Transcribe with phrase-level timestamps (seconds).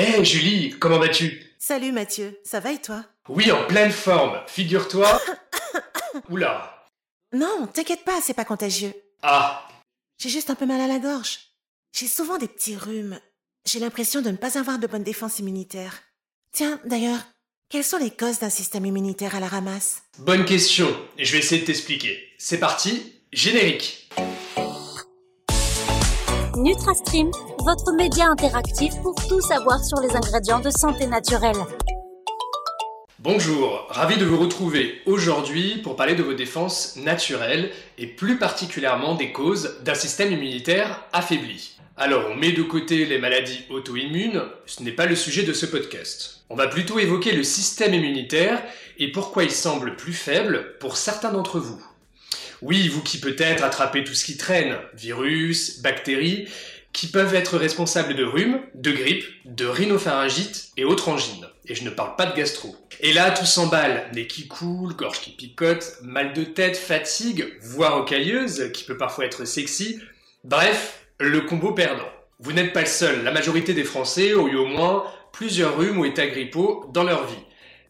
[0.00, 1.42] Hé Julie, comment vas-tu?
[1.58, 3.04] Salut Mathieu, ça va et toi?
[3.28, 4.40] Oui, en pleine forme.
[4.46, 5.20] Figure-toi.
[6.30, 6.88] Oula.
[7.34, 8.94] Non, t'inquiète pas, c'est pas contagieux.
[9.22, 9.68] Ah,
[10.18, 11.40] J'ai juste un peu mal à la gorge.
[11.92, 13.20] J'ai souvent des petits rhumes.
[13.66, 16.00] J'ai l'impression de ne pas avoir de bonne défense immunitaire.
[16.50, 17.20] Tiens, d'ailleurs,
[17.68, 20.02] quelles sont les causes d'un système immunitaire à la ramasse?
[20.20, 20.88] Bonne question.
[21.18, 22.26] Et je vais essayer de t'expliquer.
[22.38, 23.99] C'est parti, générique.
[26.62, 27.30] NutraStream,
[27.64, 31.56] votre média interactif pour tout savoir sur les ingrédients de santé naturelle.
[33.18, 39.14] Bonjour, ravi de vous retrouver aujourd'hui pour parler de vos défenses naturelles et plus particulièrement
[39.14, 41.78] des causes d'un système immunitaire affaibli.
[41.96, 45.64] Alors on met de côté les maladies auto-immunes, ce n'est pas le sujet de ce
[45.64, 46.42] podcast.
[46.50, 48.62] On va plutôt évoquer le système immunitaire
[48.98, 51.82] et pourquoi il semble plus faible pour certains d'entre vous.
[52.62, 56.48] Oui, vous qui peut-être attrapez tout ce qui traîne, virus, bactéries,
[56.92, 61.46] qui peuvent être responsables de rhume, de grippe, de rhinopharyngite et autres angines.
[61.66, 62.76] Et je ne parle pas de gastro.
[63.00, 64.10] Et là, tout s'emballe.
[64.12, 69.24] Nez qui coule, gorge qui picote, mal de tête, fatigue, voire rocailleuse, qui peut parfois
[69.24, 70.00] être sexy.
[70.42, 72.08] Bref, le combo perdant.
[72.40, 73.22] Vous n'êtes pas le seul.
[73.22, 77.26] La majorité des Français ont eu au moins plusieurs rhumes ou états grippaux dans leur
[77.26, 77.44] vie.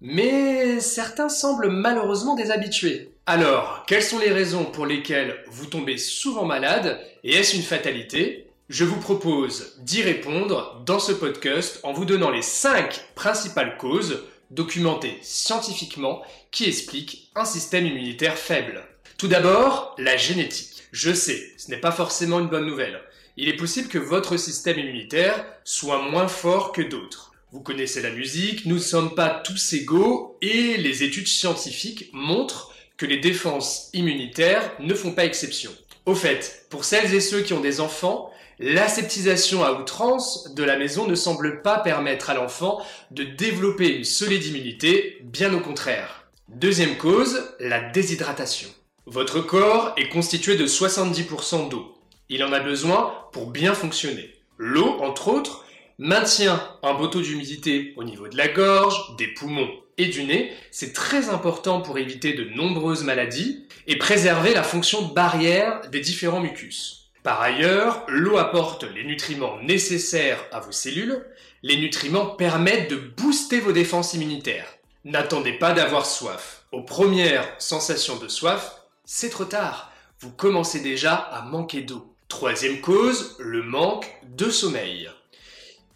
[0.00, 3.13] Mais certains semblent malheureusement déshabitués.
[3.26, 8.48] Alors, quelles sont les raisons pour lesquelles vous tombez souvent malade et est-ce une fatalité?
[8.68, 14.24] Je vous propose d'y répondre dans ce podcast en vous donnant les 5 principales causes
[14.50, 18.84] documentées scientifiquement qui expliquent un système immunitaire faible.
[19.16, 20.82] Tout d'abord, la génétique.
[20.92, 23.00] Je sais, ce n'est pas forcément une bonne nouvelle.
[23.38, 27.32] Il est possible que votre système immunitaire soit moins fort que d'autres.
[27.52, 32.73] Vous connaissez la musique, nous ne sommes pas tous égaux et les études scientifiques montrent
[32.96, 35.72] que les défenses immunitaires ne font pas exception.
[36.06, 40.76] Au fait, pour celles et ceux qui ont des enfants, l'aseptisation à outrance de la
[40.76, 46.28] maison ne semble pas permettre à l'enfant de développer une solide immunité, bien au contraire.
[46.48, 48.68] Deuxième cause, la déshydratation.
[49.06, 51.94] Votre corps est constitué de 70% d'eau.
[52.28, 54.34] Il en a besoin pour bien fonctionner.
[54.56, 55.64] L'eau, entre autres,
[55.98, 60.52] maintient un beau taux d'humidité au niveau de la gorge, des poumons et du nez.
[60.70, 66.40] C'est très important pour éviter de nombreuses maladies et préserver la fonction barrière des différents
[66.40, 67.10] mucus.
[67.22, 71.24] Par ailleurs, l'eau apporte les nutriments nécessaires à vos cellules.
[71.62, 74.68] Les nutriments permettent de booster vos défenses immunitaires.
[75.04, 76.64] N'attendez pas d'avoir soif.
[76.72, 79.90] Aux premières sensations de soif, c'est trop tard.
[80.20, 82.14] Vous commencez déjà à manquer d'eau.
[82.28, 85.08] Troisième cause, le manque de sommeil.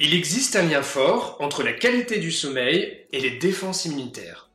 [0.00, 4.48] Il existe un lien fort entre la qualité du sommeil et les défenses immunitaires.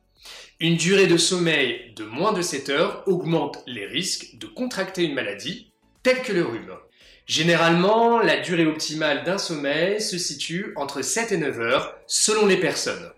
[0.58, 5.12] Une durée de sommeil de moins de 7 heures augmente les risques de contracter une
[5.12, 5.70] maladie
[6.02, 6.74] telle que le rhume.
[7.26, 12.56] Généralement, la durée optimale d'un sommeil se situe entre 7 et 9 heures selon les
[12.56, 13.10] personnes.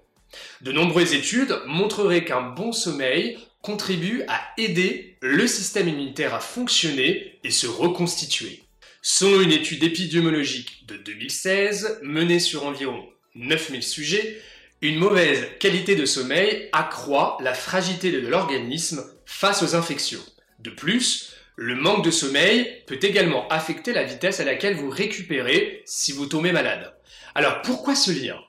[0.62, 7.38] De nombreuses études montreraient qu'un bon sommeil contribue à aider le système immunitaire à fonctionner
[7.44, 8.66] et se reconstituer.
[9.09, 14.43] Selon une étude épidémiologique de 2016 menée sur environ 9000 sujets,
[14.83, 20.25] une mauvaise qualité de sommeil accroît la fragilité de l'organisme face aux infections.
[20.59, 25.84] De plus, le manque de sommeil peut également affecter la vitesse à laquelle vous récupérez
[25.87, 26.93] si vous tombez malade.
[27.37, 28.41] Alors pourquoi ce lien?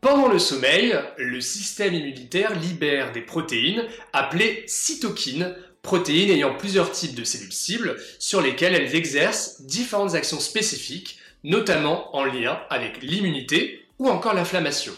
[0.00, 7.14] Pendant le sommeil, le système immunitaire libère des protéines appelées cytokines, protéines ayant plusieurs types
[7.14, 13.86] de cellules cibles sur lesquelles elles exercent différentes actions spécifiques, notamment en lien avec l'immunité
[14.00, 14.92] ou encore l'inflammation.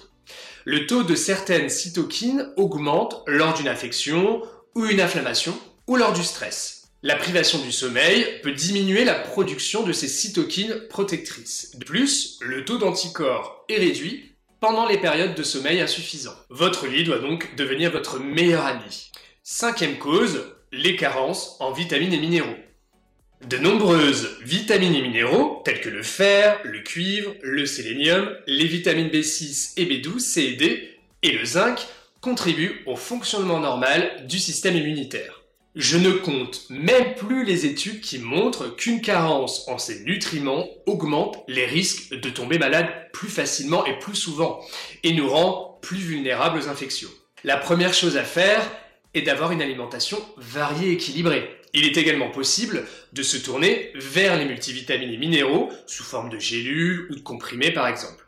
[0.65, 4.43] Le taux de certaines cytokines augmente lors d'une infection
[4.75, 5.55] ou une inflammation
[5.87, 6.89] ou lors du stress.
[7.03, 11.77] La privation du sommeil peut diminuer la production de ces cytokines protectrices.
[11.77, 16.35] De plus, le taux d'anticorps est réduit pendant les périodes de sommeil insuffisant.
[16.49, 19.11] Votre lit doit donc devenir votre meilleur ami.
[19.43, 22.57] Cinquième cause, les carences en vitamines et minéraux.
[23.47, 29.09] De nombreuses vitamines et minéraux, tels que le fer, le cuivre, le sélénium, les vitamines
[29.09, 31.87] B6 et B12, C et D, et le zinc,
[32.21, 35.43] contribuent au fonctionnement normal du système immunitaire.
[35.77, 41.39] Je ne compte même plus les études qui montrent qu'une carence en ces nutriments augmente
[41.47, 44.61] les risques de tomber malade plus facilement et plus souvent,
[45.05, 47.11] et nous rend plus vulnérables aux infections.
[47.45, 48.69] La première chose à faire
[49.19, 51.61] est d'avoir une alimentation variée et équilibrée.
[51.75, 56.39] Il est également possible de se tourner vers les multivitamines et minéraux sous forme de
[56.39, 58.27] gélules ou de comprimés par exemple.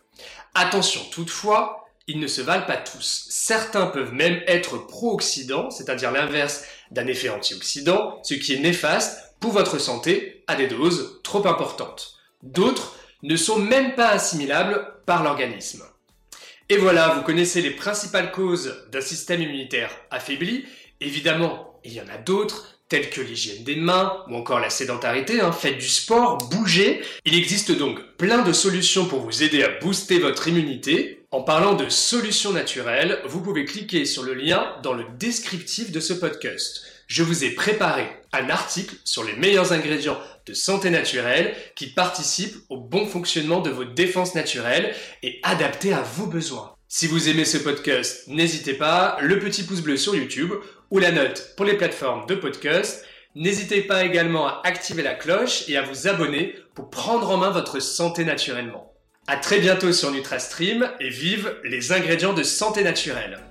[0.54, 3.26] Attention toutefois, ils ne se valent pas tous.
[3.31, 9.52] Certains peuvent même être pro-oxydants, c'est-à-dire l'inverse d'un effet antioxydant, ce qui est néfaste pour
[9.52, 12.16] votre santé à des doses trop importantes.
[12.42, 15.84] D'autres ne sont même pas assimilables par l'organisme.
[16.72, 20.67] Et voilà, vous connaissez les principales causes d'un système immunitaire affaibli.
[21.00, 25.40] Évidemment, il y en a d'autres, telles que l'hygiène des mains ou encore la sédentarité.
[25.40, 25.50] Hein.
[25.50, 27.02] Faites du sport, bougez.
[27.25, 31.25] Il existe donc plein de solutions pour vous aider à booster votre immunité.
[31.32, 35.99] En parlant de solutions naturelles, vous pouvez cliquer sur le lien dans le descriptif de
[35.99, 36.82] ce podcast.
[37.11, 42.55] Je vous ai préparé un article sur les meilleurs ingrédients de santé naturelle qui participent
[42.69, 46.73] au bon fonctionnement de vos défenses naturelles et adaptés à vos besoins.
[46.87, 50.53] Si vous aimez ce podcast, n'hésitez pas, le petit pouce bleu sur YouTube
[50.93, 53.05] ou la note pour les plateformes de podcast.
[53.35, 57.51] N'hésitez pas également à activer la cloche et à vous abonner pour prendre en main
[57.51, 58.95] votre santé naturellement.
[59.27, 63.50] À très bientôt sur NutraStream et vive les ingrédients de santé naturelle.